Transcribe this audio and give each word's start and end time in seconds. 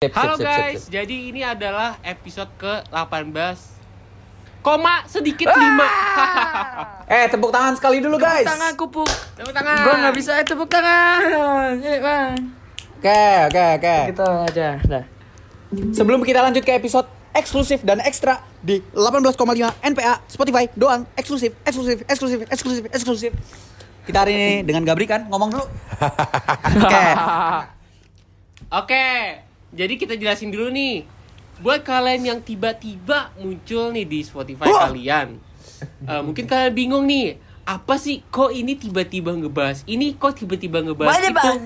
Sip, 0.00 0.16
Halo 0.16 0.32
sip, 0.32 0.48
guys, 0.48 0.56
sip, 0.56 0.80
sip. 0.80 0.92
jadi 0.96 1.16
ini 1.28 1.44
adalah 1.44 2.00
episode 2.00 2.48
ke-18 2.56 3.36
Koma 4.64 5.04
sedikit 5.04 5.52
lima 5.52 5.84
Eh, 7.04 7.28
tepuk 7.28 7.52
tangan 7.52 7.76
sekali 7.76 8.00
dulu 8.00 8.16
guys. 8.16 8.48
tangan 8.48 8.72
kupuk 8.80 9.04
Tepuk 9.36 9.52
tangan 9.52 9.84
Gua 9.84 9.94
nggak 10.00 10.16
bisa 10.16 10.40
tepuk 10.40 10.72
tangan 10.72 11.20
bang 11.84 12.32
Oke, 12.96 13.24
oke, 13.44 13.64
oke. 13.76 13.96
Gitu 14.08 14.24
aja 14.48 14.68
Dah 14.80 15.04
Sebelum 15.92 16.24
kita 16.24 16.40
lanjut 16.40 16.64
ke 16.64 16.72
episode 16.72 17.04
eksklusif 17.36 17.84
dan 17.84 18.00
ekstra 18.00 18.40
di 18.64 18.80
18,5 18.96 19.36
NPA 19.84 20.24
Spotify 20.24 20.64
doang 20.72 21.04
eksklusif, 21.12 21.52
eksklusif, 21.60 22.08
eksklusif, 22.08 22.48
eksklusif, 22.48 22.84
eksklusif. 22.88 23.32
Kita 24.08 24.24
hari 24.24 24.32
ini 24.32 24.50
dengan 24.64 24.80
Gabri 24.80 25.04
kan 25.04 25.28
ngomong 25.28 25.52
dulu. 25.52 25.64
Oke. 26.88 27.04
Oke, 28.72 29.04
jadi 29.70 29.94
kita 29.94 30.14
jelasin 30.14 30.50
dulu 30.50 30.68
nih 30.68 31.06
Buat 31.60 31.84
kalian 31.84 32.22
yang 32.24 32.40
tiba-tiba 32.40 33.30
muncul 33.36 33.92
nih 33.92 34.04
di 34.04 34.20
Spotify 34.20 34.66
kalian 34.66 35.36
Eh, 35.80 36.20
Mungkin 36.20 36.44
kalian 36.44 36.72
bingung 36.72 37.04
nih 37.04 37.36
Apa 37.62 37.96
sih 37.96 38.20
kok 38.26 38.50
ini 38.50 38.76
tiba-tiba 38.76 39.32
ngebahas 39.32 39.84
Ini 39.84 40.16
kok 40.16 40.36
tiba-tiba 40.36 40.80
ngebahas 40.80 41.12
Banyak, 41.14 41.30
itu 41.30 41.40
Bang. 41.40 41.60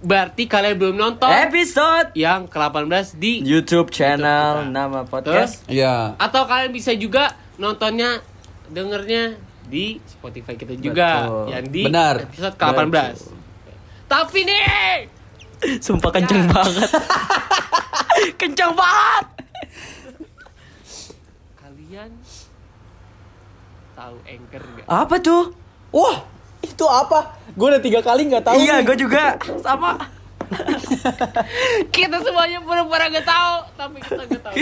Berarti 0.00 0.42
kalian 0.44 0.76
belum 0.76 0.96
nonton 0.96 1.28
Episode 1.28 2.12
yang 2.12 2.48
ke-18 2.48 3.06
di 3.14 3.40
YouTube 3.40 3.92
channel 3.92 4.64
kita. 4.64 4.72
Nama 4.72 4.98
Terus 4.98 5.08
podcast 5.08 5.52
Iya. 5.68 6.16
Atau 6.16 6.44
kalian 6.44 6.72
bisa 6.72 6.92
juga 6.92 7.36
nontonnya, 7.56 8.24
dengernya 8.66 9.36
di 9.62 10.00
Spotify 10.02 10.56
kita 10.56 10.72
juga 10.74 11.28
Betul. 11.28 11.44
yang 11.52 11.66
di 11.68 11.82
Benar. 11.84 12.16
episode 12.24 12.54
ke-18. 12.56 12.88
Betul. 12.88 13.36
Tapi 14.08 14.38
nih, 14.42 14.64
Sumpah 15.78 16.10
kenceng 16.10 16.46
banget 16.46 16.90
Kenceng 18.40 18.72
banget 18.72 19.24
kalian 21.56 22.10
tahu 23.92 24.16
Anchor 24.24 24.62
nggak? 24.64 24.86
Apa 24.86 25.14
tuh? 25.18 25.52
Wah, 25.90 26.22
itu 26.60 26.84
apa? 26.86 27.34
Gue 27.52 27.66
udah 27.68 27.82
tiga 27.82 28.00
kali 28.00 28.24
nggak 28.24 28.44
tahu. 28.44 28.56
Iya 28.56 28.80
gue 28.80 28.96
juga 28.96 29.34
Sama 29.58 29.98
Kita 31.94 32.16
semuanya 32.18 32.58
pura-pura 32.60 33.06
nggak 33.06 33.22
tahu, 33.22 33.54
tapi 33.76 33.96
kita 34.00 34.22
nggak 34.24 34.42
tahu. 34.42 34.54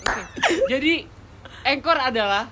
Oke, 0.00 0.22
Jadi 0.68 1.04
Anchor 1.62 1.98
adalah 1.98 2.44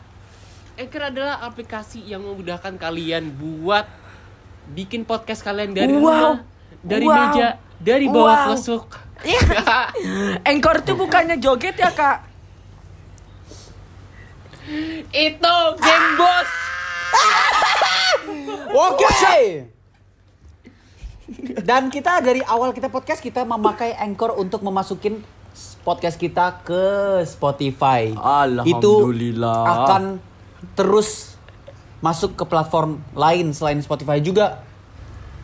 Anchor 0.75 1.03
adalah 1.07 1.39
aplikasi 1.41 2.03
yang 2.03 2.21
memudahkan 2.21 2.75
kalian 2.75 3.31
buat 3.31 3.87
bikin 4.67 5.05
podcast 5.05 5.41
kalian 5.41 5.71
dari 5.71 5.93
Wow. 5.93 6.03
rumah, 6.03 6.35
dari 6.85 7.09
Wow. 7.09 7.17
meja, 7.33 7.49
dari 7.81 8.07
bawah 8.07 8.29
Wow. 8.31 8.47
klasuk. 8.53 8.87
Anchor 10.45 10.77
tuh 10.87 10.95
bukannya 10.95 11.41
joget 11.41 11.75
ya 11.75 11.89
kak? 11.91 12.29
Itu 15.11 15.55
game 15.77 16.09
bos. 16.15 16.51
Oke. 18.87 19.41
Dan 21.59 21.89
kita 21.89 22.21
dari 22.21 22.45
awal 22.45 22.73
kita 22.73 22.89
podcast 22.89 23.21
kita 23.21 23.43
memakai 23.43 23.93
Anchor 23.95 24.37
untuk 24.37 24.61
memasukin 24.61 25.25
podcast 25.81 26.17
kita 26.17 26.61
ke 26.61 26.85
Spotify. 27.25 28.13
Itu 28.13 28.21
Alhamdulillah. 28.21 29.61
akan 29.65 30.03
terus 30.73 31.37
masuk 32.01 32.35
ke 32.35 32.45
platform 32.45 33.01
lain 33.13 33.53
selain 33.53 33.81
Spotify 33.81 34.21
juga. 34.21 34.61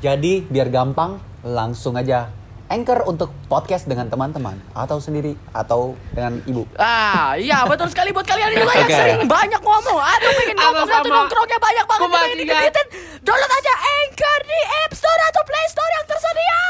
Jadi 0.00 0.40
biar 0.42 0.68
gampang 0.68 1.20
langsung 1.42 1.94
aja 1.94 2.28
Anchor 2.66 3.02
untuk 3.04 3.34
podcast 3.46 3.82
dengan 3.84 4.06
teman-teman 4.06 4.54
atau 4.70 4.96
sendiri 4.96 5.34
atau 5.50 5.98
dengan 6.08 6.38
ibu. 6.44 6.62
Ah, 6.76 7.34
iya 7.34 7.66
betul 7.66 7.90
sekali 7.90 8.10
buat 8.10 8.22
kalian 8.22 8.46
juga 8.48 8.70
yang 8.72 8.86
Oke. 8.86 8.94
sering 8.94 9.20
banyak 9.26 9.58
ngomong. 9.58 9.98
Aduh 9.98 10.30
pengen 10.32 10.54
ngomong 10.56 10.86
satu 10.86 11.08
nongkrongnya 11.08 11.58
banyak 11.58 11.84
banget. 11.84 12.06
Pengen 12.06 12.38
tiga. 12.38 12.54
dikitin. 12.62 12.86
Download 13.20 13.52
aja 13.52 13.72
Anchor 13.74 14.38
di 14.44 14.60
App 14.78 14.92
Store 14.92 15.22
atau 15.26 15.42
Play 15.42 15.66
Store 15.66 15.90
yang 15.90 16.06
tersedia. 16.06 16.62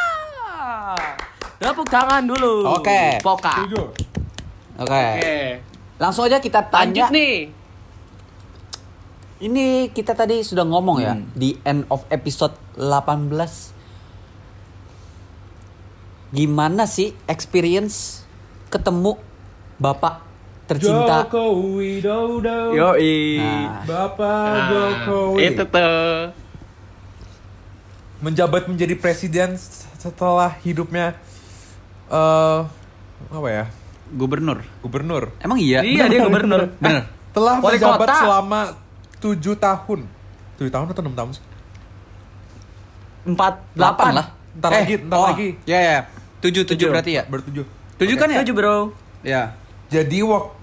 Tepuk 1.60 1.88
tangan 1.88 2.22
dulu. 2.24 2.54
Oke. 2.70 3.20
Poka. 3.20 3.54
Oke. 3.60 3.84
Oke. 4.80 5.04
Langsung 5.96 6.24
aja 6.24 6.40
kita 6.40 6.64
Lanjut 6.64 6.72
tanya. 6.96 7.12
nih. 7.12 7.36
Ini 9.40 9.66
kita 9.90 10.12
tadi 10.12 10.40
sudah 10.40 10.64
ngomong 10.64 10.96
ya 10.98 11.12
Hmm. 11.12 11.28
di 11.32 11.60
end 11.62 11.84
of 11.88 12.08
episode 12.08 12.52
18. 12.76 13.76
Gimana 16.30 16.86
sih 16.86 17.10
experience 17.26 18.22
ketemu 18.70 19.18
Bapak 19.82 20.22
tercinta? 20.70 21.26
Joko 21.26 21.74
Widodo. 21.74 22.70
Yoi. 22.70 23.42
Nah, 23.42 23.82
Bapak 23.82 24.46
Nah, 24.54 24.66
Jokowi 24.70 25.42
itu 25.42 25.64
tuh. 25.66 26.30
menjabat 28.20 28.68
menjadi 28.68 28.94
presiden 29.00 29.56
setelah 29.96 30.52
hidupnya 30.60 31.16
eh 32.12 32.60
apa 33.32 33.48
ya? 33.48 33.64
gubernur. 34.14 34.62
Gubernur. 34.82 35.34
Emang 35.42 35.58
iya? 35.58 35.82
Iya 35.82 36.06
dia 36.10 36.20
gubernur. 36.26 36.70
Bener. 36.78 37.06
Telah 37.30 37.62
Wali 37.62 37.78
menjabat 37.78 38.06
kota. 38.06 38.16
selama 38.22 38.60
tujuh 39.22 39.54
tahun. 39.58 40.00
Tujuh 40.58 40.70
tahun 40.70 40.86
atau 40.90 41.02
enam 41.02 41.14
tahun 41.14 41.30
sih? 41.38 41.44
Empat 43.26 43.54
Delapan 43.74 44.10
lah. 44.18 44.26
Ntar 44.50 44.70
lagi, 44.74 44.94
ntar 44.98 45.18
oh, 45.18 45.26
lagi. 45.30 45.48
Ya 45.62 45.78
ya. 45.78 45.98
Tujuh, 46.40 46.64
tujuh 46.64 46.76
Tujuh. 46.76 46.88
berarti 46.88 47.12
ya? 47.16 47.22
Bertujuh. 47.24 47.64
Tujuh 47.96 48.16
Oke. 48.16 48.22
kan 48.22 48.28
ya? 48.32 48.40
Tujuh 48.40 48.54
bro. 48.56 48.76
Ya. 49.20 49.42
Jadi 49.92 50.24
wak 50.24 50.56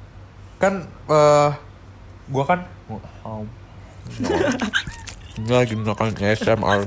kan 0.58 0.74
eh 1.06 1.52
gua 2.28 2.44
kan 2.44 2.60
oh, 3.24 3.46
Ini 5.38 5.52
lagi 5.52 5.78
melakukan 5.78 6.18
ASMR. 6.18 6.82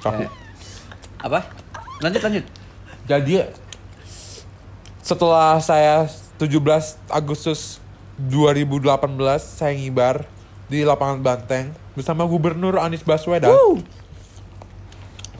Tapi 0.00 0.24
Eh, 0.24 0.30
Apa? 1.20 1.44
Lanjut 2.00 2.20
lanjut. 2.20 2.44
Jadi 3.04 3.44
setelah 5.00 5.60
saya 5.60 6.08
17 6.40 6.56
Agustus 7.08 7.80
2018 8.16 8.96
saya 9.40 9.72
ngibar 9.76 10.24
di 10.66 10.80
lapangan 10.80 11.20
Banteng 11.20 11.76
bersama 11.92 12.24
Gubernur 12.24 12.80
Anies 12.80 13.04
Baswedan. 13.04 13.52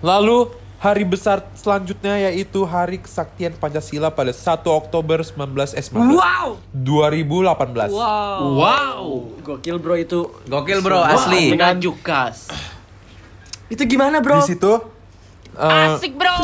Lalu 0.05 0.53
hari 0.77 1.03
besar 1.03 1.41
selanjutnya 1.55 2.29
yaitu 2.29 2.61
Hari 2.63 2.99
Kesaktian 2.99 3.55
Pancasila 3.55 4.09
pada 4.09 4.31
1 4.31 4.41
Oktober 4.67 5.19
19 5.19 5.33
eh 5.73 5.81
19 5.81 6.13
Wow. 6.13 6.49
2018. 6.71 7.89
Wow. 7.89 8.41
Wow. 8.53 9.03
Gokil 9.41 9.77
bro 9.79 9.97
itu. 9.97 10.29
Gokil 10.45 10.79
bro, 10.81 10.99
Wah, 10.99 11.15
asli. 11.15 11.51
Mengajukas. 11.51 12.53
Itu 13.67 13.83
gimana 13.85 14.21
bro? 14.21 14.39
Di 14.39 14.51
situ 14.51 14.73
eh, 15.55 15.89
Asik 15.91 16.15
bro. 16.15 16.37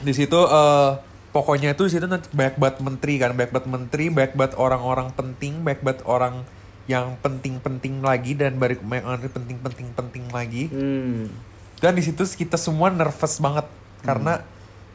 di 0.00 0.12
situ 0.12 0.32
eh 0.32 0.90
pokoknya 1.28 1.74
itu 1.74 1.84
di 1.84 1.92
situ 1.92 2.06
nanti 2.06 2.26
banyak 2.30 2.56
banget 2.56 2.76
menteri 2.80 3.14
kan 3.16 3.30
banyak 3.30 3.52
banget 3.52 3.68
menteri 3.68 4.04
banyak 4.08 4.32
banget 4.32 4.54
orang-orang 4.56 5.12
penting 5.12 5.60
banyak 5.60 5.78
banget 5.78 6.00
orang 6.04 6.34
yang 6.86 7.20
penting-penting 7.20 8.00
lagi 8.00 8.32
dan 8.32 8.56
banyak 8.56 8.80
orang 8.82 9.20
yang 9.20 9.30
penting-penting-penting 9.30 10.24
lagi 10.30 10.64
Hmm. 10.66 11.28
Dan 11.80 11.96
di 11.96 12.04
situ 12.04 12.22
kita 12.22 12.60
semua 12.60 12.92
nervous 12.92 13.40
banget. 13.40 13.66
Karena 14.00 14.44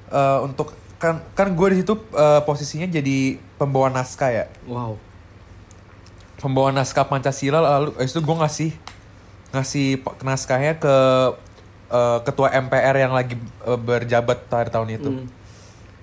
eh, 0.09 0.39
untuk 0.45 0.73
kan 0.95 1.21
kan 1.35 1.51
gue 1.51 1.67
di 1.75 1.77
situ 1.83 1.93
eh, 2.13 2.41
posisinya 2.45 2.87
jadi 2.87 3.41
pembawa 3.57 3.91
naskah 3.91 4.31
ya. 4.31 4.45
Wow. 4.65 4.97
pembawa 6.35 6.69
naskah 6.69 7.09
Pancasila 7.09 7.57
lalu 7.57 7.97
eh, 7.97 8.05
itu 8.05 8.21
gue 8.21 8.35
ngasih 8.37 8.71
ngasih 9.49 9.87
naskahnya 10.21 10.77
ke 10.77 10.95
eh, 11.89 12.19
ketua 12.21 12.53
MPR 12.53 12.95
yang 12.95 13.13
lagi 13.13 13.35
eh, 13.65 13.79
berjabat 13.79 14.45
pada 14.45 14.69
tahun 14.69 14.89
itu. 14.93 15.09
Hmm. 15.09 15.27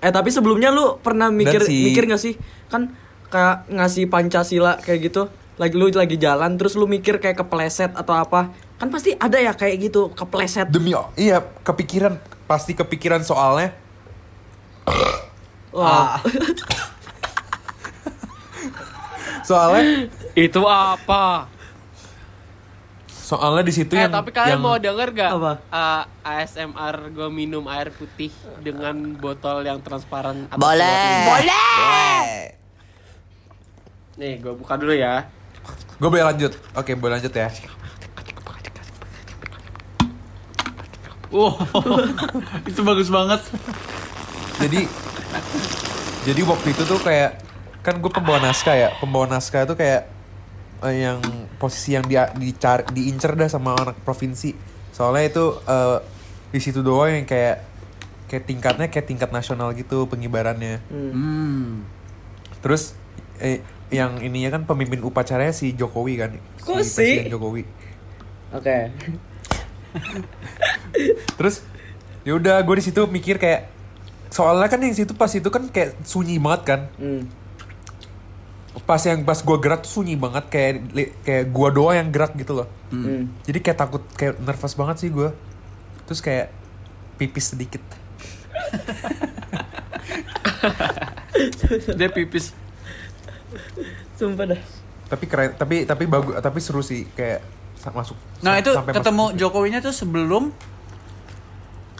Eh 0.02 0.11
tapi 0.11 0.35
sebelumnya 0.35 0.75
lu 0.75 0.99
pernah 0.99 1.31
mikir 1.31 1.62
Dan 1.62 1.69
si- 1.70 1.87
mikir 1.87 2.11
gak 2.11 2.19
sih? 2.19 2.35
Kan 2.67 2.90
kayak 3.31 3.70
ngasih 3.70 4.11
Pancasila 4.11 4.76
kayak 4.82 5.08
gitu 5.08 5.31
lagi 5.61 5.75
lu 5.76 5.88
lagi 5.93 6.17
jalan 6.17 6.56
terus 6.56 6.75
lu 6.76 6.88
mikir 6.88 7.20
kayak 7.20 7.44
kepleset 7.44 7.93
atau 7.93 8.17
apa 8.17 8.49
kan 8.82 8.90
pasti 8.90 9.14
ada 9.14 9.38
ya 9.38 9.55
kayak 9.55 9.79
gitu 9.79 10.11
kepleset 10.11 10.67
Demi 10.67 10.90
iya 11.14 11.38
kepikiran 11.62 12.19
pasti 12.44 12.75
kepikiran 12.75 13.23
soalnya 13.23 13.70
Wah. 15.70 16.19
soalnya 19.43 20.11
Itu 20.34 20.67
apa? 20.67 21.46
soalnya 23.06 23.64
di 23.64 23.73
situ 23.73 23.94
Eh, 23.94 24.05
yang 24.05 24.12
tapi 24.12 24.29
kalian 24.29 24.58
yang 24.58 24.61
mau 24.61 24.76
denger 24.76 25.08
gak? 25.14 25.31
Apa? 25.32 25.52
Uh, 25.70 26.02
ASMR 26.20 27.08
gue 27.08 27.28
minum 27.31 27.64
air 27.64 27.88
putih 27.88 28.28
dengan 28.61 28.93
botol 29.17 29.64
yang 29.64 29.81
transparan. 29.81 30.44
Boleh. 30.52 31.25
bawah 31.25 31.40
ini. 31.40 32.52
Nih, 34.19 34.32
gue 34.37 34.52
buka 34.52 34.76
dulu 34.76 34.93
ya. 34.93 35.25
gue 35.96 36.08
boleh 36.11 36.26
lanjut 36.26 36.52
oke 36.75 36.93
boleh 36.99 37.17
lanjut 37.17 37.31
ya 37.31 37.46
Wow, 41.32 41.56
itu 42.70 42.81
bagus 42.82 43.08
banget. 43.08 43.40
jadi 44.61 44.84
jadi 46.23 46.40
waktu 46.44 46.69
itu 46.70 46.82
tuh 46.84 47.00
kayak 47.00 47.40
kan 47.81 47.99
gue 47.99 48.06
pembawa 48.06 48.38
naskah 48.38 48.76
ya 48.76 48.88
pembawa 48.94 49.26
naskah 49.26 49.64
itu 49.64 49.75
kayak 49.75 50.06
eh, 50.82 50.94
yang 51.02 51.19
posisi 51.56 51.96
yang 51.96 52.05
dia 52.05 52.31
dicari 52.31 52.87
diincer 52.93 53.32
dah 53.32 53.49
sama 53.49 53.75
anak 53.75 53.99
provinsi 53.99 54.55
soalnya 54.93 55.25
itu 55.26 55.44
eh, 55.58 55.99
di 56.52 56.61
situ 56.61 56.79
doang 56.79 57.11
yang 57.11 57.26
kayak 57.26 57.64
kayak 58.28 58.44
tingkatnya 58.44 58.87
kayak 58.87 59.06
tingkat 59.08 59.31
nasional 59.31 59.73
gitu 59.73 60.05
pengibarannya 60.06 60.78
Hmm. 60.87 61.82
terus 62.61 62.94
eh, 63.40 63.64
yang 63.88 64.20
ininya 64.20 64.52
kan 64.52 64.62
pemimpin 64.64 65.00
upacaranya 65.00 65.50
si 65.50 65.73
Jokowi 65.73 66.14
kan 66.17 66.31
Kok 66.61 66.78
si 66.78 66.87
sih? 66.87 67.12
Presiden 67.19 67.32
Jokowi 67.32 67.62
Oke. 68.52 68.93
Terus 71.34 71.60
ya 72.22 72.32
udah 72.32 72.56
gue 72.58 72.76
di 72.76 72.84
situ 72.84 73.04
mikir 73.04 73.36
kayak 73.36 73.68
soalnya 74.28 74.64
kan 74.66 74.78
yang 74.78 74.92
situ 74.92 75.12
pas 75.12 75.28
itu 75.28 75.44
kan 75.46 75.66
kayak 75.66 75.98
sunyi 76.02 76.36
banget 76.36 76.62
kan 76.64 76.80
Hmm. 76.96 77.28
pas 78.82 78.98
yang 78.98 79.20
pas 79.20 79.36
gua 79.38 79.56
gerak 79.56 79.84
tuh 79.84 80.00
sunyi 80.00 80.16
banget 80.16 80.48
kayak 80.48 80.74
kayak 81.20 81.44
gua 81.48 81.68
doang 81.68 81.92
yang 81.94 82.08
gerak 82.08 82.32
gitu 82.34 82.56
loh 82.56 82.68
Hmm. 82.88 83.28
jadi 83.42 83.58
kayak 83.60 83.78
takut 83.78 84.02
kayak 84.12 84.36
nervous 84.38 84.72
banget 84.72 84.96
sih 84.98 85.08
gua 85.08 85.36
terus 86.04 86.18
kayak 86.18 86.48
pipis 87.16 87.52
sedikit 87.52 87.82
Dia 91.92 92.08
pipis. 92.08 92.52
Sumpah 94.14 94.46
dah. 94.46 94.60
tapi 95.08 95.24
keren 95.26 95.52
tapi 95.52 95.84
tapi 95.84 96.04
bagus 96.06 96.40
tapi 96.40 96.56
seru 96.56 96.80
sih 96.80 97.04
kayak 97.12 97.44
masuk. 97.90 98.14
Nah, 98.46 98.62
itu 98.62 98.70
sampai 98.70 98.94
ketemu 98.94 99.34
masuk- 99.34 99.38
Jokowinya 99.43 99.82
tuh 99.82 99.90
sebelum 99.90 100.55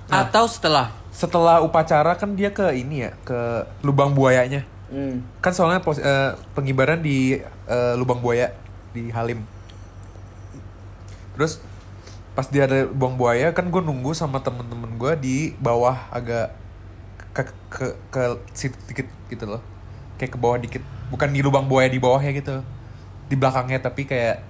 Nah. 0.07 0.29
atau 0.31 0.47
setelah? 0.47 0.95
setelah 1.13 1.61
upacara 1.61 2.17
kan 2.17 2.33
dia 2.33 2.49
ke 2.57 2.73
ini 2.73 3.05
ya 3.05 3.13
ke 3.23 3.69
lubang 3.85 4.17
buayanya. 4.17 4.65
Hmm. 4.93 5.25
kan 5.41 5.57
soalnya 5.57 5.81
pos, 5.81 5.97
eh, 5.97 6.37
pengibaran 6.53 7.01
di 7.01 7.41
eh, 7.69 7.95
lubang 7.97 8.21
buaya 8.21 8.53
di 8.93 9.09
Halim. 9.09 9.41
Terus 11.37 11.65
pas 12.37 12.45
dia 12.49 12.65
ada 12.69 12.89
lubang 12.89 13.17
buaya 13.17 13.53
kan 13.57 13.69
gue 13.73 13.81
nunggu 13.81 14.13
sama 14.13 14.41
temen-temen 14.45 15.01
gue 15.01 15.13
di 15.21 15.37
bawah 15.57 15.97
agak 16.13 16.53
ke 17.33 17.49
ke 17.73 17.87
ke 18.13 18.23
situ 18.53 18.77
dikit 18.89 19.09
gitu 19.33 19.45
loh. 19.49 19.65
Kayak 20.21 20.37
ke 20.37 20.39
bawah 20.41 20.61
dikit. 20.61 20.85
Bukan 21.09 21.29
di 21.33 21.41
lubang 21.41 21.69
buaya 21.69 21.89
di 21.89 21.97
bawahnya 21.97 22.33
gitu. 22.37 22.61
Di 23.33 23.37
belakangnya 23.37 23.81
tapi 23.81 24.05
kayak 24.05 24.45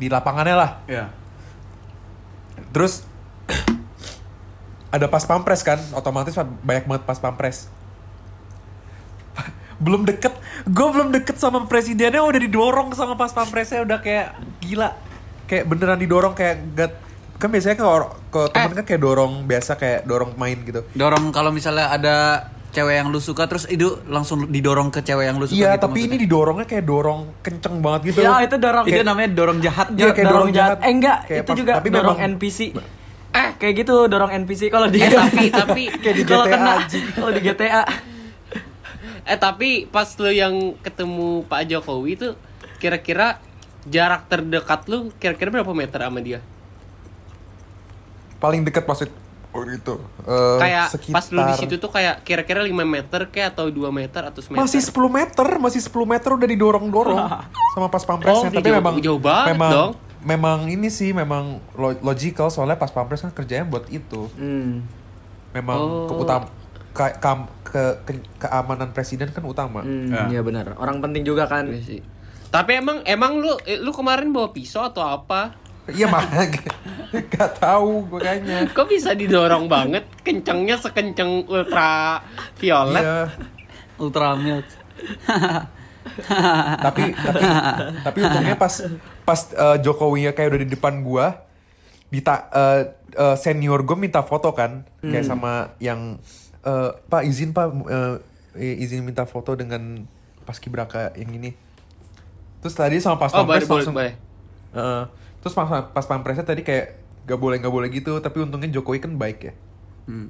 di 0.00 0.08
lapangannya 0.08 0.56
lah 0.56 0.70
Ya. 0.88 1.12
Terus 2.72 3.04
ada 4.90 5.06
pas 5.06 5.22
pampres 5.22 5.62
kan, 5.62 5.78
otomatis 5.94 6.34
banyak 6.64 6.84
banget 6.88 7.04
pas 7.06 7.18
pampres. 7.20 7.70
belum 9.80 10.04
deket, 10.04 10.36
gue 10.68 10.86
belum 10.92 11.08
deket 11.08 11.40
sama 11.40 11.64
presidennya 11.64 12.20
udah 12.20 12.36
didorong 12.36 12.92
sama 12.92 13.16
pas 13.16 13.32
pampresnya 13.32 13.80
udah 13.80 13.98
kayak 14.04 14.36
gila, 14.60 14.92
kayak 15.48 15.64
beneran 15.64 15.96
didorong 15.96 16.36
kayak 16.36 16.56
gak 16.76 16.92
kan 17.40 17.48
biasanya 17.48 17.80
ke 17.80 17.86
ke 18.28 18.40
temen 18.52 18.72
kan 18.76 18.84
kayak 18.84 19.00
dorong 19.00 19.48
biasa 19.48 19.80
kayak 19.80 20.04
dorong 20.04 20.36
main 20.36 20.60
gitu. 20.60 20.84
Dorong 20.92 21.32
kalau 21.32 21.48
misalnya 21.48 21.88
ada 21.88 22.16
cewek 22.70 22.94
yang 22.96 23.08
lu 23.08 23.18
suka 23.18 23.44
terus 23.44 23.66
itu 23.66 23.84
langsung 24.06 24.46
didorong 24.46 24.88
ke 24.88 25.00
cewek 25.00 25.24
yang 25.24 25.36
lu 25.36 25.44
suka 25.44 25.56
Iya, 25.56 25.70
gitu 25.72 25.82
tapi 25.82 25.98
ini 25.98 26.06
maksudnya. 26.06 26.22
didorongnya 26.22 26.66
kayak 26.66 26.84
dorong 26.84 27.20
kenceng 27.40 27.76
banget 27.78 28.00
gitu. 28.08 28.18
Ya, 28.20 28.32
itu 28.40 28.56
dorong. 28.56 28.84
itu 28.84 28.92
Kayak- 28.92 29.06
namanya 29.06 29.30
dorong 29.32 29.58
jahat. 29.58 29.86
Iya, 29.90 30.08
kayak 30.10 30.26
dorong 30.28 30.50
jahat. 30.50 30.78
Eh 30.78 30.90
enggak, 30.90 31.18
Kayak 31.24 31.36
itu 31.36 31.46
pas- 31.46 31.58
juga 31.58 31.72
tapi 31.74 31.88
dorong 31.90 32.16
memang- 32.16 32.30
NPC. 32.32 32.58
Eh. 33.30 33.48
kayak 33.56 33.74
gitu 33.76 33.94
dorong 34.06 34.30
NPC 34.36 34.62
kalau 34.68 34.86
di 34.86 34.98
Eh, 34.98 35.06
tapi 35.08 35.44
tapi 35.48 35.82
Kayak 36.02 36.16
di 36.16 36.24
kalau 36.24 36.42
GTA 36.42 36.52
kena 36.52 36.72
kalau 37.12 37.30
di 37.30 37.40
GTA. 37.40 37.82
eh 39.22 39.38
tapi 39.38 39.68
pas 39.86 40.08
lu 40.16 40.28
yang 40.28 40.54
ketemu 40.78 41.44
Pak 41.44 41.62
Jokowi 41.64 42.12
tuh 42.16 42.32
kira-kira 42.76 43.38
jarak 43.84 44.26
terdekat 44.26 44.82
lu 44.86 45.14
kira-kira 45.14 45.52
berapa 45.52 45.70
meter 45.70 46.00
sama 46.00 46.18
dia? 46.18 46.42
Paling 48.36 48.64
deket 48.64 48.82
pas 48.82 48.98
oh, 49.50 49.62
itu. 49.64 49.94
eh, 50.22 50.58
kayak 50.58 50.86
sekitar 50.90 51.14
pas 51.14 51.26
lu 51.28 51.40
di 51.40 51.54
situ 51.56 51.74
tuh 51.76 51.88
kayak 51.88 52.22
kira-kira 52.22 52.60
5 52.60 52.70
meter 52.84 53.20
kayak 53.26 53.52
atau 53.52 53.66
2 53.66 53.90
meter 53.90 54.22
atau 54.24 54.38
semeter? 54.38 54.60
Masih 54.60 54.80
10 54.80 54.90
meter, 55.10 55.46
masih 55.56 55.80
10 55.80 55.90
meter 56.06 56.30
udah 56.30 56.48
didorong-dorong 56.48 57.18
sama 57.74 57.86
pas 57.86 58.02
pampresnya. 58.02 58.46
Oh, 58.46 58.52
Tapi 58.52 58.62
jauh- 58.64 58.78
memang 58.78 58.94
jauh 58.98 59.18
banget 59.18 59.46
memang, 59.52 59.72
dong. 59.72 59.92
Memang 60.20 60.58
ini 60.66 60.88
sih 60.88 61.10
memang 61.10 61.58
lo- 61.72 62.00
logical 62.00 62.46
soalnya 62.46 62.76
pas 62.76 62.88
pampres 62.88 63.20
kan 63.20 63.30
kerjanya 63.30 63.64
buat 63.64 63.88
itu. 63.88 64.28
Hmm. 64.34 64.84
Memang 65.50 65.78
Oh. 65.78 66.06
ke 66.12 66.36
ke, 66.90 67.06
kam- 67.18 67.48
ke- 67.62 67.96
ke- 68.02 68.26
keamanan 68.36 68.90
presiden 68.90 69.30
kan 69.30 69.42
utama. 69.42 69.80
Hmm, 69.80 70.10
Ya. 70.10 70.22
iya 70.28 70.40
benar. 70.40 70.74
Orang 70.74 70.98
penting 70.98 71.22
juga 71.22 71.46
kan. 71.46 71.64
Iya 71.64 71.80
sih. 71.80 72.00
Tapi 72.48 72.76
emang 72.76 73.00
emang 73.04 73.38
lu 73.38 73.54
eh, 73.62 73.78
lu 73.78 73.90
kemarin 73.90 74.28
bawa 74.28 74.50
pisau 74.50 74.82
atau 74.82 75.00
apa? 75.00 75.54
Iya 75.90 76.06
makanya 76.14 76.72
gak 77.30 77.50
tahu 77.58 78.06
gue 78.06 78.20
kayaknya. 78.20 78.58
Kok 78.70 78.86
bisa 78.86 79.10
didorong 79.12 79.66
banget? 79.66 80.04
Kencengnya 80.22 80.76
sekenceng 80.76 81.44
ultra 81.46 82.22
violet. 82.56 83.02
Iya. 83.02 83.20
Ultramilk. 83.98 84.66
tapi 86.80 87.12
tapi 87.12 87.40
tapi 88.02 88.18
untungnya 88.20 88.56
pas 88.56 88.72
pas 89.22 89.40
eh, 89.52 89.76
Jokowi 89.80 90.32
kayak 90.32 90.48
udah 90.50 90.60
di 90.60 90.68
depan 90.68 91.04
gua 91.04 91.44
dita 92.08 92.48
eh, 92.50 92.82
eh, 93.14 93.36
senior 93.36 93.84
gue 93.84 93.96
minta 93.96 94.24
foto 94.24 94.50
kan 94.50 94.82
kayak 94.98 95.22
Hmm. 95.22 95.30
sama 95.30 95.52
yang 95.78 96.18
eh, 96.60 96.90
pak 97.06 97.22
izin 97.24 97.52
pak 97.52 97.68
eh, 97.86 98.16
izin 98.58 99.04
minta 99.04 99.24
foto 99.24 99.54
dengan 99.54 100.04
pas 100.42 100.58
kibraka 100.58 101.14
yang 101.14 101.30
ini 101.30 101.54
terus 102.60 102.74
tadi 102.74 102.98
sama 102.98 103.16
pas 103.16 103.30
Oh, 103.32 103.46
boleh, 103.46 103.62
langsung 103.62 103.94
boleh. 103.94 104.12
Heeh. 104.74 105.02
Terus 105.40 105.52
pas 105.52 105.66
pas 105.86 106.04
pampresnya 106.04 106.42
tadi 106.42 106.60
kayak 106.60 106.96
gak 107.22 107.36
boleh 107.36 107.56
gak 107.56 107.70
boleh 107.70 107.88
gitu 107.88 108.18
tapi 108.18 108.40
untungnya 108.40 108.68
Jokowi 108.70 108.98
kan 108.98 109.14
baik 109.14 109.38
ya 109.42 109.52
Hmm. 110.04 110.26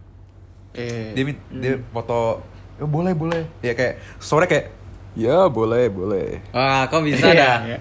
Eh. 0.71 1.15
dia 1.15 1.25
dia 1.51 1.75
foto 1.89 2.45
"Ya, 2.77 2.85
boleh 2.85 3.13
boleh 3.13 3.43
ya 3.59 3.73
kayak 3.73 3.99
sore 4.19 4.45
kayak 4.45 4.71
ya 5.13 5.47
boleh 5.47 5.89
boleh 5.89 6.39
Wah, 6.51 6.87
kok 6.87 7.03
bisa 7.03 7.27
Iya, 7.27 7.35
dah? 7.35 7.59
iya. 7.65 7.79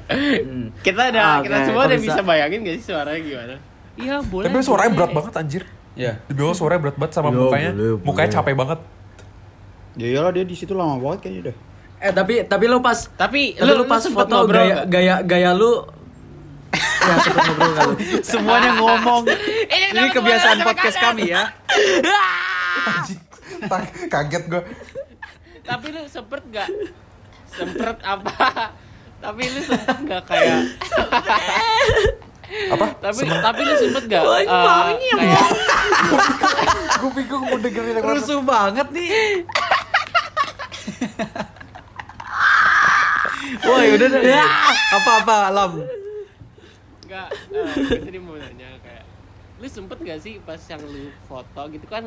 Kita 0.80 1.02
ada 1.08 1.20
Ah, 1.20 1.38
kita 1.40 1.58
semua 1.64 1.84
kok 1.84 1.88
udah 1.88 2.00
bisa? 2.00 2.16
bisa 2.16 2.22
bayangin 2.24 2.60
gak 2.62 2.76
sih 2.76 2.86
suaranya 2.88 3.20
gimana? 3.20 3.56
Iya, 3.94 4.16
boleh. 4.24 4.46
Tapi 4.46 4.58
suaranya 4.60 4.88
boleh. 4.88 4.98
berat 4.98 5.12
banget 5.14 5.34
anjir. 5.36 5.64
Ya. 5.94 6.14
Di 6.24 6.34
bawah 6.34 6.56
suaranya 6.56 6.82
berat 6.82 6.98
banget 6.98 7.14
sama 7.14 7.28
Ya, 7.28 7.36
mukanya. 7.36 7.72
boleh, 7.72 7.92
mukanya 8.00 8.16
boleh. 8.26 8.38
capek 8.40 8.56
banget. 8.56 8.80
Ya 9.94 10.08
iyalah 10.08 10.32
dia 10.32 10.44
di 10.44 10.56
situ 10.56 10.72
lama 10.72 10.96
banget 10.98 11.20
kayaknya 11.22 11.42
udah. 11.44 11.56
Eh 12.00 12.12
tapi 12.12 12.34
tapi 12.44 12.66
lu 12.66 12.80
pas 12.80 12.98
Tapi 13.12 13.42
lu, 13.58 13.72
lu 13.74 13.84
pas 13.86 14.00
foto 14.02 14.32
ngobrol 14.32 14.64
gaya, 14.64 14.78
gaya 14.86 15.16
gaya 15.22 15.52
lu 15.52 15.84
ya 17.10 17.16
sempet 17.26 17.44
ngobrol 17.50 17.74
lu? 17.74 17.94
Semuanya 18.22 18.72
ngomong. 18.78 19.24
Ini 19.74 19.86
Ini 19.94 20.08
kebiasaan 20.14 20.58
podcast 20.62 20.98
kami 21.02 21.34
ya. 21.34 21.44
Kaget 24.14 24.44
gue. 24.48 24.62
Tapi 25.66 25.86
lu 25.94 26.02
sempet 26.10 26.42
gak 26.54 26.70
sempet 27.50 27.98
apa? 28.02 28.34
Tapi 29.20 29.42
lu 29.52 29.62
sempet 29.62 29.98
gak 30.08 30.24
kayak 30.26 30.64
Apa? 32.50 32.86
tapi 32.98 33.30
tapi 33.30 33.62
lu 33.62 33.74
sempet 33.78 34.04
gak 34.10 34.26
Wah, 34.26 34.42
eh, 34.42 35.14
kayak 35.14 35.50
gue 36.98 37.12
bingung 37.14 37.44
mau 37.46 37.58
dengerin 37.62 37.94
yang. 38.02 38.06
Rusuh 38.10 38.42
banget 38.42 38.88
nih. 38.90 39.46
Wah, 43.66 43.82
udah 43.86 44.08
deh. 44.10 44.24
Apa-apa, 44.98 45.38
Lam? 45.54 45.74
Enggak, 47.10 47.30
eh, 47.50 47.74
gue 47.90 48.02
tadi 48.06 48.20
mau 48.22 48.38
nanya 48.38 48.70
kayak 48.80 49.04
lu 49.58 49.66
sempet 49.66 49.98
gak 50.00 50.20
sih 50.20 50.38
pas 50.40 50.62
yang 50.64 50.80
lu 50.80 51.10
foto 51.26 51.62
gitu 51.68 51.84
kan 51.84 52.06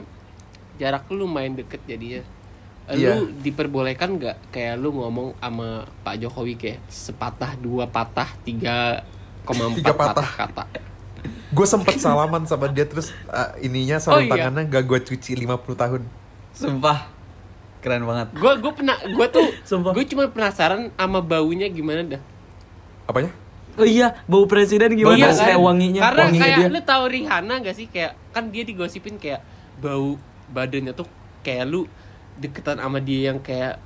jarak 0.74 1.04
lu 1.10 1.26
lumayan 1.26 1.52
deket 1.52 1.82
jadinya 1.84 2.22
Eh, 2.82 2.98
Iya. 2.98 3.14
lu 3.14 3.30
diperbolehkan 3.38 4.14
gak 4.16 4.38
kayak 4.50 4.74
lu 4.74 4.90
ngomong 4.90 5.34
sama 5.36 5.82
Pak 6.02 6.18
Jokowi 6.18 6.54
kayak 6.54 6.80
sepatah 6.86 7.54
dua 7.54 7.86
patah 7.86 8.26
tiga 8.42 9.02
koma 9.42 9.70
empat 9.70 9.90
patah 9.92 10.28
kata 10.36 10.64
Gue 11.50 11.62
sempet 11.62 11.98
salaman 11.98 12.42
sama 12.42 12.66
dia 12.66 12.82
terus 12.82 13.10
uh, 13.26 13.52
ininya 13.58 13.98
Oh, 13.98 14.02
sarung 14.08 14.24
iya. 14.24 14.48
tangannya 14.48 14.66
gak 14.66 14.82
gue 14.82 14.98
cuci 15.04 15.36
50 15.36 15.52
tahun. 15.76 16.02
Sumpah. 16.50 17.06
Keren 17.78 18.02
banget. 18.02 18.30
gue 18.32 18.52
gue 18.56 18.72
pernah 18.72 18.94
gue 18.98 19.26
tuh 19.28 19.46
gue 19.94 20.04
cuma 20.08 20.26
penasaran 20.26 20.88
sama 20.92 21.18
baunya 21.18 21.66
gimana 21.66 22.06
dah 22.08 22.22
Apanya? 23.04 23.30
Oh 23.72 23.88
iya, 23.88 24.20
bau 24.28 24.44
presiden 24.44 24.92
gimana? 24.92 25.16
Iya 25.16 25.32
Kayak 25.32 25.60
wanginya, 25.60 26.00
Karena 26.04 26.22
wanginya 26.28 26.44
kayak 26.44 26.58
dia. 26.60 26.68
lu 26.68 26.80
tahu 26.84 27.04
Rihanna 27.08 27.54
gak 27.64 27.76
sih 27.76 27.86
kayak 27.88 28.12
kan 28.30 28.52
dia 28.52 28.62
digosipin 28.62 29.16
kayak 29.16 29.40
bau 29.80 30.20
badannya 30.52 30.92
tuh 30.92 31.08
kayak 31.40 31.64
lu 31.64 31.88
deketan 32.36 32.76
sama 32.76 33.00
dia 33.00 33.32
yang 33.32 33.40
kayak 33.40 33.80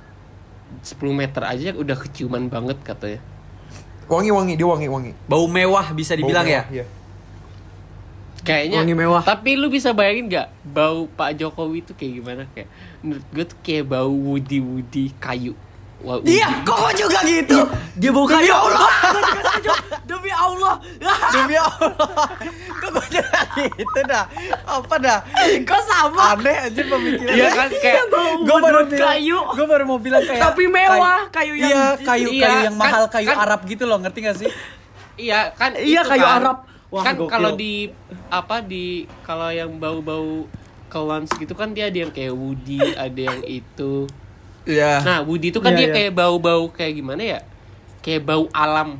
10 0.83 0.99
meter 1.15 1.39
aja 1.39 1.71
udah 1.71 1.95
keciuman 1.95 2.51
banget 2.51 2.75
katanya. 2.83 3.23
Wangi-wangi, 4.07 4.55
dia 4.55 4.67
wangi-wangi. 4.67 5.11
Bau 5.27 5.47
mewah 5.47 5.91
bisa 5.91 6.15
dibilang 6.15 6.43
Bau 6.43 6.51
ya. 6.51 6.63
mewah, 6.67 6.75
Iya. 6.75 6.85
Kayaknya 8.37 8.77
Wangi 8.79 8.95
mewah. 8.95 9.23
Tapi 9.23 9.59
lu 9.59 9.67
bisa 9.67 9.91
bayangin 9.91 10.31
nggak 10.31 10.47
bau 10.63 11.09
Pak 11.09 11.35
Jokowi 11.35 11.83
itu 11.83 11.91
kayak 11.91 12.13
gimana 12.15 12.43
kayak 12.55 12.69
menurut 13.03 13.25
gue 13.33 13.43
tuh 13.43 13.57
kayak 13.59 13.85
bau 13.87 14.07
woody 14.11 14.59
woody 14.59 15.11
kayu. 15.19 15.51
Wah. 15.97 16.21
Iya, 16.21 16.61
kok 16.61 16.93
juga 16.93 17.19
gitu? 17.25 17.57
Dia 17.97 18.13
bau 18.13 18.23
kayu. 18.23 18.53
Allah. 18.53 18.85
Demi 20.09 20.29
Allah. 20.29 20.77
Demi 21.33 21.57
Allah. 21.57 21.89
Kok 22.77 22.89
gue 22.93 23.05
juga 23.11 23.39
gitu 23.57 23.99
dah? 24.05 24.29
Apa 24.63 24.95
dah? 24.97 25.19
Kok 25.65 25.81
sama? 25.83 26.37
Aneh 26.37 26.69
aja 26.69 26.81
pemikiran. 26.85 27.33
Iya 27.33 27.49
kan 27.49 27.69
kayak 27.73 28.03
gue 28.39 28.57
baru 28.61 28.79
bilang 28.85 29.09
kayu. 29.09 29.39
Gue 29.51 29.65
baru 29.65 29.83
mau 29.83 29.97
bilang 29.97 30.21
kayak 30.21 30.41
Tapi 30.43 30.63
mewah, 30.69 31.19
kayu 31.29 31.53
yang- 31.55 31.65
Iya, 31.67 31.85
kayu 31.99 32.27
Iya, 32.29 32.45
kayu 32.45 32.59
yang 32.63 32.75
kan- 32.75 32.83
mahal, 32.85 33.03
kayu 33.09 33.27
kan- 33.27 33.39
Arab 33.41 33.59
gitu 33.65 33.83
loh, 33.83 33.97
ngerti 33.97 34.19
gak 34.21 34.37
sih? 34.37 34.49
Iya 35.17 35.49
kan 35.51 35.73
Iya, 35.73 36.05
kayu 36.05 36.21
kan. 36.23 36.37
Arab. 36.37 36.57
Wah, 36.87 37.03
kan 37.03 37.19
kalau 37.19 37.51
di 37.53 37.89
apa 38.29 38.61
di 38.61 38.85
kalau 39.19 39.49
yang 39.49 39.75
bau-bau 39.75 40.45
kelans 40.87 41.27
gitu 41.35 41.51
kan 41.51 41.73
dia 41.73 41.89
ada 41.89 41.99
yang 41.99 42.13
kayak 42.13 42.31
woody, 42.31 42.79
ada 42.95 43.17
yang 43.19 43.41
itu. 43.43 44.05
Iya. 44.67 44.99
Nah, 44.99 45.19
woody 45.23 45.49
itu 45.49 45.57
kan 45.57 45.71
Iya, 45.71 45.77
dia 45.77 45.87
iya. 45.87 45.93
kayak 45.95 46.11
bau-bau 46.13 46.63
kayak 46.69 46.93
gimana 46.93 47.23
ya? 47.23 47.39
Kayak 47.99 48.21
bau 48.23 48.45
alam. 48.51 48.99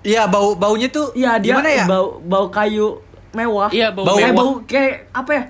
Iya, 0.00 0.28
bau 0.28 0.54
baunya 0.54 0.86
tuh 0.86 1.10
Iya, 1.12 1.40
dia 1.40 1.56
gimana 1.56 1.68
ya? 1.68 1.84
bau 1.84 2.20
bau 2.20 2.46
kayu 2.46 3.00
mewah. 3.32 3.68
Iya, 3.68 3.90
bau 3.90 4.04
Bau 4.04 4.16
kayak 4.16 4.30
mewah. 4.30 4.38
bau 4.38 4.52
kayak 4.62 4.94
apa 5.10 5.30
ya? 5.32 5.44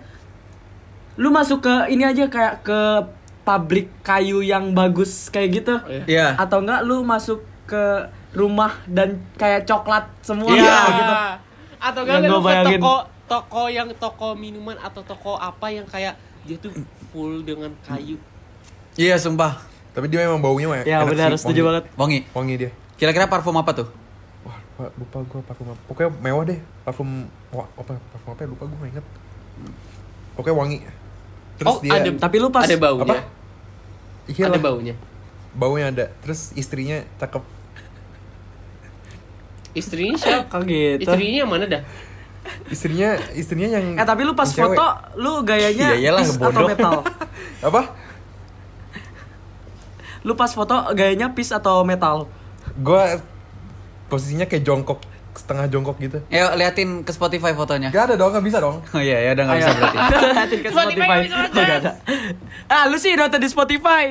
Lu 1.17 1.29
masuk 1.29 1.61
ke 1.61 1.75
ini 1.89 2.03
aja 2.03 2.25
kayak 2.27 2.63
ke 2.63 2.81
pabrik 3.43 3.91
kayu 4.01 4.41
yang 4.41 4.73
bagus 4.73 5.29
kayak 5.29 5.49
gitu. 5.57 5.75
Iya. 5.85 6.03
Iya. 6.07 6.27
Atau 6.37 6.63
enggak 6.63 6.83
lu 6.83 7.03
masuk 7.03 7.43
ke 7.65 7.83
rumah 8.33 8.73
dan 8.87 9.19
kayak 9.35 9.65
coklat 9.65 10.07
semua 10.21 10.51
Iya. 10.51 10.77
gitu. 10.95 11.15
Atau 11.79 12.01
enggak 12.03 12.19
lu 12.23 12.33
ke 12.33 12.43
bayangin. 12.43 12.81
toko 12.81 12.97
toko 13.27 13.63
yang 13.67 13.89
toko 13.99 14.29
minuman 14.33 14.79
atau 14.79 15.03
toko 15.03 15.35
apa 15.35 15.67
yang 15.69 15.83
kayak 15.85 16.15
dia 16.43 16.57
tuh 16.57 16.71
full 17.11 17.43
dengan 17.43 17.75
kayu. 17.83 18.17
Iya, 18.97 19.17
sumpah. 19.17 19.61
Tapi 19.93 20.09
dia 20.09 20.21
memang 20.23 20.41
baunya 20.41 20.67
mah 20.67 20.77
Ya 20.83 21.01
enak 21.01 21.09
benar, 21.09 21.31
setuju 21.35 21.61
banget. 21.63 21.85
Wangi. 21.95 22.25
Wangi 22.33 22.55
dia. 22.59 22.71
Kira-kira 22.97 23.25
parfum 23.27 23.53
apa 23.55 23.73
tuh? 23.75 23.89
Wah, 24.43 24.57
lupa, 24.93 25.21
lupa 25.21 25.29
gue 25.31 25.41
parfum 25.43 25.67
apa. 25.69 25.81
Pokoknya 25.87 26.11
mewah 26.19 26.45
deh. 26.45 26.59
Parfum 26.83 27.09
wah, 27.51 27.69
apa 27.71 27.93
parfum 28.11 28.31
apa 28.31 28.41
ya? 28.41 28.49
Lupa 28.49 28.63
gue 28.65 28.77
gak 28.79 28.91
inget. 28.91 29.07
Pokoknya 30.33 30.57
wangi. 30.57 30.79
Terus 31.57 31.69
oh, 31.71 31.77
dia 31.79 31.93
ada 31.95 32.09
Tapi 32.15 32.37
lu 32.37 32.49
pas- 32.49 32.65
ada 32.65 32.77
baunya. 32.79 33.05
apa? 33.07 33.17
Iya 34.27 34.45
Ada 34.47 34.59
baunya. 34.59 34.95
baunya 35.55 35.85
ada. 35.89 36.05
Terus 36.21 36.53
istrinya 36.53 37.01
cakep. 37.17 37.41
Istrinya 39.73 40.17
siapa? 40.17 40.49
Kok 40.51 40.61
gitu? 40.65 41.05
Istrinya 41.05 41.37
yang 41.39 41.51
mana 41.51 41.65
dah? 41.67 41.83
Istrinya 42.67 43.09
istrinya 43.33 43.69
yang 43.71 43.85
Eh 43.95 44.05
tapi 44.05 44.23
lu 44.23 44.33
pas 44.33 44.47
yang 44.47 44.71
cewek. 44.71 44.73
foto 44.73 44.89
lu 45.17 45.43
gayanya 45.43 45.93
Iya, 45.93 46.13
iyalah, 46.15 46.23
atau 46.23 46.63
metal? 46.65 46.93
apa? 47.69 47.81
Lu 50.27 50.35
pas 50.35 50.51
foto 50.51 50.75
gayanya 50.99 51.31
peace 51.31 51.55
atau 51.55 51.87
metal? 51.87 52.27
Gue 52.83 53.23
posisinya 54.11 54.51
kayak 54.51 54.67
jongkok, 54.67 54.99
setengah 55.39 55.71
jongkok 55.71 56.03
gitu. 56.03 56.19
Ayo 56.35 56.51
liatin 56.59 57.07
ke 57.07 57.15
Spotify 57.15 57.55
fotonya. 57.55 57.95
Gak 57.95 58.11
ada 58.11 58.15
dong, 58.19 58.35
gak 58.35 58.43
bisa 58.43 58.59
dong. 58.59 58.83
Oh 58.91 58.99
iya, 58.99 59.23
ya 59.23 59.39
udah 59.39 59.45
nggak 59.47 59.59
bisa 59.63 59.71
berarti. 59.79 59.99
Liatin 60.35 60.59
ke 60.59 60.71
Spotify 60.75 61.19
Spotify. 61.31 61.55
Oh, 61.55 61.63
nggak 61.63 61.79
ada. 61.79 61.93
Ah, 62.67 62.85
lu 62.91 62.99
sih 62.99 63.15
nonton 63.15 63.39
di 63.39 63.47
Spotify. 63.47 64.05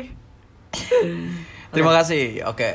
Terima 1.75 1.91
kasih. 1.99 2.47
Oke. 2.47 2.71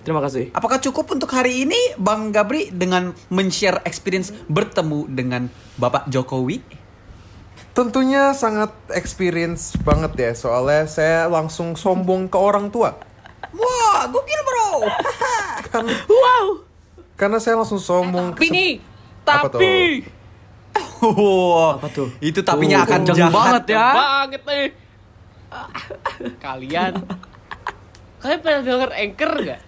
Terima 0.00 0.20
kasih. 0.24 0.48
Apakah 0.56 0.80
cukup 0.80 1.12
untuk 1.12 1.28
hari 1.32 1.68
ini 1.68 1.76
Bang 2.00 2.32
Gabri 2.32 2.72
dengan 2.72 3.12
men-share 3.28 3.84
experience 3.84 4.32
bertemu 4.48 5.08
dengan 5.12 5.52
Bapak 5.76 6.08
Jokowi? 6.08 6.60
Tentunya 7.70 8.32
sangat 8.32 8.70
experience 8.90 9.78
banget 9.78 10.12
ya, 10.16 10.32
soalnya 10.34 10.84
saya 10.84 11.26
langsung 11.26 11.74
sombong 11.74 12.26
ke 12.26 12.34
orang 12.34 12.66
tua. 12.68 12.98
Wah, 13.50 14.06
gokil 14.06 14.40
bro. 14.40 14.70
Kan, 15.70 15.86
Wow. 16.04 16.66
karena 17.14 17.38
saya 17.38 17.54
langsung 17.54 17.78
sombong 17.78 18.32
Tapi 18.32 18.42
ke- 18.42 18.52
nih, 18.52 18.72
Apa 19.22 19.46
tuh? 19.46 19.60
tapi 19.60 19.72
Apa 21.72 21.86
tuh? 21.88 22.08
Itu 22.18 22.40
tapinya 22.40 22.78
Oh, 22.78 22.84
akan 22.84 23.00
jahat 23.06 23.30
banget 23.30 23.64
ya. 23.70 23.86
banget 23.90 24.42
nih. 24.44 24.66
Kalian 26.36 26.92
Kalian 28.18 28.38
pernah 28.40 28.60
denger 28.60 28.90
Anchor 28.92 29.32
gak? 29.40 29.60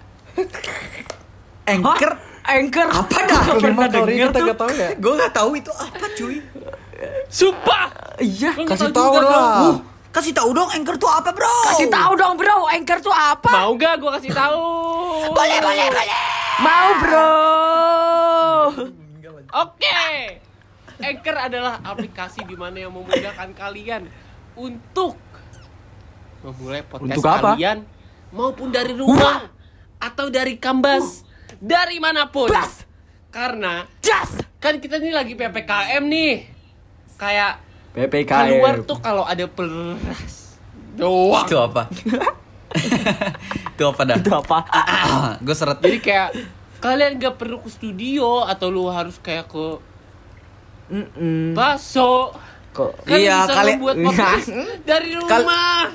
Anchor 1.65 2.13
Anchor. 2.43 2.89
apa 2.91 3.19
dah? 3.23 3.43
Pernah 3.55 3.89
denger 3.89 4.29
kita 4.29 4.35
tuh? 4.35 4.45
gak 4.45 4.59
tahu 4.59 4.71
ya. 4.75 4.89
Gue 4.95 5.13
nggak 5.15 5.33
tahu 5.33 5.51
itu 5.55 5.73
apa 5.73 6.07
cuy. 6.13 6.37
Sumpah! 7.33 7.89
Iya. 8.21 8.53
Kasih 8.69 8.93
tahu 8.93 9.09
tahu 9.09 9.13
juga, 9.17 9.21
Bro. 9.25 9.33
lah. 9.33 9.49
Uh, 9.65 9.77
kasih 10.13 10.33
tahu 10.37 10.51
dong 10.53 10.69
Anchor 10.69 10.97
tuh 11.01 11.09
apa 11.09 11.31
bro? 11.33 11.57
Kasih 11.67 11.89
tahu 11.89 12.13
dong, 12.15 12.35
Bro. 12.37 12.69
Anchor 12.69 12.99
tuh 13.01 13.09
apa? 13.11 13.51
Mau 13.51 13.73
gak 13.75 13.95
gua 13.97 14.21
kasih 14.21 14.31
tahu? 14.31 14.61
Boleh, 15.33 15.59
boleh, 15.59 15.87
boleh. 15.89 16.17
Mau, 16.61 16.89
Bro. 17.01 17.33
Oke. 19.55 20.05
Anchor 21.01 21.37
adalah 21.41 21.81
aplikasi 21.83 22.45
di 22.45 22.55
mana 22.55 22.79
yang 22.79 22.93
memudahkan 22.93 23.51
kalian 23.53 24.07
untuk 24.55 25.17
memulai 26.43 26.85
podcast 26.85 27.17
Untuk 27.17 27.25
apa? 27.27 27.57
kalian 27.57 27.79
maupun 28.31 28.69
dari 28.71 28.93
rumah 28.93 29.51
atau 29.99 30.29
dari 30.29 30.61
kambas 30.61 31.25
dari 31.59 31.97
mana 31.97 32.29
pun. 32.29 32.47
Bas. 32.47 32.85
Karena 33.33 33.83
Just. 33.99 34.45
kan 34.61 34.77
kita 34.79 35.01
ini 35.01 35.11
lagi 35.11 35.33
PPKM 35.33 36.05
nih. 36.05 36.52
Kayak 37.23 37.53
PPKM. 37.93 38.35
keluar 38.51 38.75
tuh 38.83 38.99
kalau 38.99 39.23
ada 39.23 39.47
beras 39.47 40.59
doang. 40.93 41.47
Itu 41.47 41.57
apa? 41.57 41.83
itu 43.73 43.83
apa 43.85 44.01
dah? 44.03 44.17
Itu 44.19 44.33
apa? 44.35 44.59
Gue 45.45 45.55
seret. 45.55 45.79
Jadi 45.79 45.99
kayak 46.01 46.29
kalian 46.79 47.17
gak 47.17 47.39
perlu 47.39 47.63
ke 47.63 47.71
studio 47.71 48.43
atau 48.43 48.67
lu 48.67 48.91
harus 48.91 49.17
kayak 49.17 49.47
ke 49.47 49.67
Mm-mm. 50.91 51.55
baso. 51.55 52.35
Kok 52.73 53.05
Kan 53.05 53.17
Iya, 53.17 53.45
bisa 53.45 53.53
kalian- 53.55 53.79
membuat 53.79 53.97
podcast 54.09 54.47
dari 54.83 55.15
Kal- 55.23 55.45
rumah. 55.45 55.87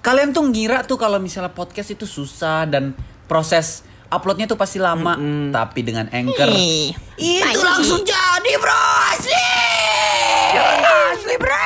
Kalian 0.00 0.32
tuh 0.32 0.44
ngira 0.44 0.82
tuh 0.82 0.98
kalau 0.98 1.16
misalnya 1.16 1.48
podcast 1.48 1.88
itu 1.90 2.04
susah 2.04 2.66
dan 2.66 2.92
proses 3.24 3.80
uploadnya 4.10 4.44
tuh 4.44 4.54
pasti 4.54 4.76
lama, 4.76 5.16
tapi 5.48 5.80
dengan 5.80 6.06
Anchor 6.08 6.52
itu 7.16 7.58
langsung 7.58 8.04
jadi 8.04 8.52
bro 8.54 8.84
asli. 9.10 9.73
Asli 11.14 11.36
bro. 11.38 11.62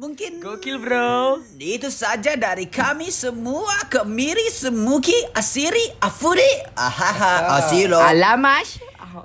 Mungkin 0.00 0.40
Gokil, 0.40 0.80
Bro. 0.80 1.44
itu 1.60 1.92
saja 1.92 2.32
dari 2.32 2.66
kami 2.66 3.12
semua 3.12 3.84
Kemiri, 3.92 4.48
Semuki, 4.48 5.14
Asiri, 5.36 5.92
Afuri, 6.00 6.48
Ahaha, 6.72 7.60
Asilo. 7.60 8.00
Alamas. 8.00 8.80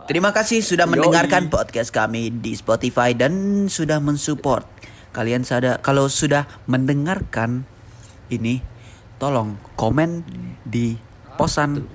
Terima 0.06 0.36
kasih 0.36 0.60
sudah 0.60 0.84
Yoi. 0.84 1.00
mendengarkan 1.00 1.48
podcast 1.48 1.96
kami 1.96 2.28
di 2.28 2.54
Spotify 2.60 3.16
dan 3.16 3.66
sudah 3.72 4.04
mensupport. 4.04 4.68
Kalian 5.16 5.48
sada 5.48 5.80
kalau 5.80 6.12
sudah 6.12 6.44
mendengarkan 6.68 7.64
ini, 8.28 8.60
tolong 9.16 9.56
komen 9.80 10.28
di 10.68 11.00
posan 11.40 11.88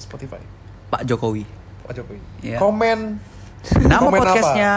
Spotify. 0.00 0.40
Pak 0.88 1.04
Jokowi. 1.04 1.44
Pak 1.84 1.92
Jokowi. 2.00 2.18
Iya. 2.40 2.56
Komen. 2.58 3.20
Nama 3.82 3.98
Komen 3.98 4.14
apa? 4.14 4.22
podcastnya, 4.22 4.72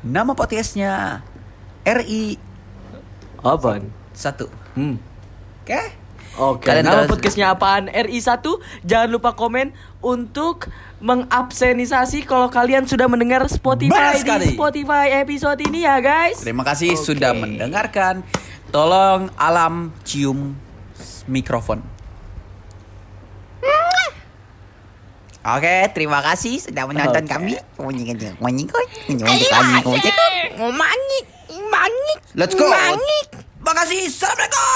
nama 0.00 0.32
podcastnya 0.32 0.92
RI 1.82 2.38
Apaan? 3.40 3.90
satu. 4.12 4.46
Hmm. 4.72 5.00
Oke? 5.62 5.82
Oke, 6.38 6.70
Kalian 6.70 6.86
nama 6.86 7.10
podcastnya 7.10 7.50
apaan? 7.50 7.90
RI1 7.90 8.38
Jangan 8.86 9.10
lupa 9.10 9.34
komen 9.34 9.74
untuk 9.98 10.70
mengabsenisasi 11.02 12.22
kalau 12.22 12.46
kalian 12.46 12.86
sudah 12.86 13.10
mendengar 13.10 13.42
Spotify 13.50 14.14
di 14.14 14.54
Spotify 14.54 15.20
episode 15.20 15.58
ini 15.58 15.82
ya 15.82 15.98
guys 15.98 16.38
Terima 16.38 16.62
kasih 16.62 16.94
Oke. 16.94 17.02
sudah 17.02 17.34
mendengarkan. 17.34 18.22
Tolong 18.70 19.26
alam 19.34 19.90
cium 20.06 20.54
mikrofon. 21.26 21.82
Oke, 25.40 25.88
terima 25.96 26.20
kasih 26.20 26.60
sudah 26.60 26.84
menonton 26.84 27.24
kami. 27.24 27.56
Let's 32.36 32.52
go. 32.52 32.68
Makasih. 33.64 34.04
Assalamualaikum. 34.04 34.68